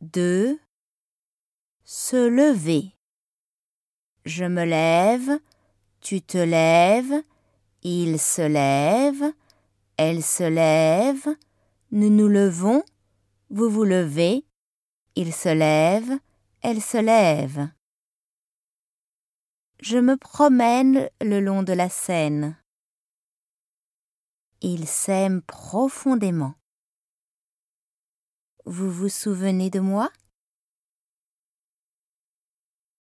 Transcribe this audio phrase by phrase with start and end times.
[0.00, 0.60] 2.
[1.82, 2.94] Se lever.
[4.24, 5.40] Je me lève,
[6.00, 7.24] tu te lèves,
[7.82, 9.24] il se lève,
[9.96, 11.26] elle se lève,
[11.90, 12.84] nous nous levons,
[13.50, 14.44] vous vous levez,
[15.16, 16.20] il se lève,
[16.62, 17.68] elle se lève.
[19.80, 22.56] Je me promène le long de la Seine.
[24.60, 26.54] Ils s'aiment profondément.
[28.70, 30.10] Vous vous souvenez de moi?